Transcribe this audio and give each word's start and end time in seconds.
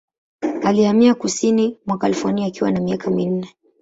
Alihamia 0.63 1.15
kusini 1.15 1.77
mwa 1.85 1.97
California 1.97 2.47
akiwa 2.47 2.71
na 2.71 2.79
miaka 2.81 3.11
minne. 3.11 3.55